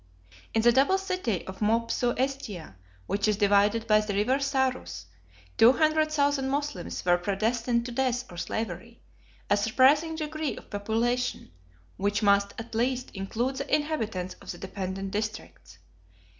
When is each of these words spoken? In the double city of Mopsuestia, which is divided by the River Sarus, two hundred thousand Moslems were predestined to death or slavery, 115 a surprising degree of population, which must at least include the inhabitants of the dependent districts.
In 0.55 0.63
the 0.63 0.71
double 0.71 0.97
city 0.97 1.45
of 1.45 1.59
Mopsuestia, 1.59 2.73
which 3.05 3.27
is 3.27 3.37
divided 3.37 3.85
by 3.85 4.01
the 4.01 4.15
River 4.15 4.39
Sarus, 4.39 5.05
two 5.59 5.73
hundred 5.73 6.11
thousand 6.11 6.49
Moslems 6.49 7.05
were 7.05 7.19
predestined 7.19 7.85
to 7.85 7.91
death 7.91 8.25
or 8.31 8.37
slavery, 8.37 8.99
115 9.45 9.45
a 9.51 9.57
surprising 9.57 10.15
degree 10.15 10.57
of 10.57 10.71
population, 10.71 11.51
which 11.97 12.23
must 12.23 12.55
at 12.57 12.73
least 12.73 13.11
include 13.11 13.57
the 13.57 13.75
inhabitants 13.75 14.33
of 14.41 14.49
the 14.51 14.57
dependent 14.57 15.11
districts. 15.11 15.77